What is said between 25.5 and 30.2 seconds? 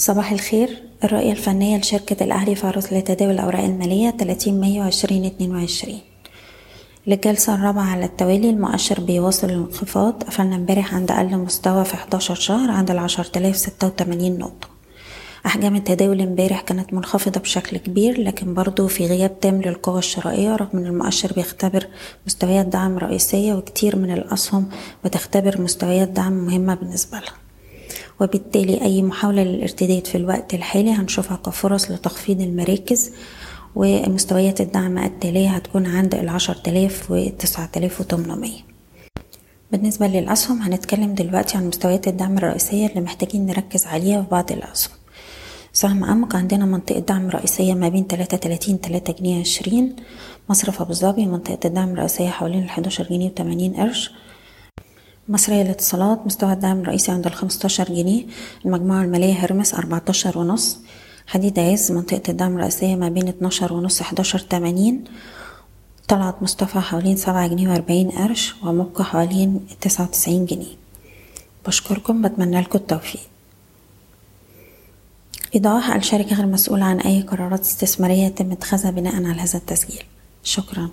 مستويات دعم مهمة بالنسبة لها. وبالتالي أي محاولة للارتداد في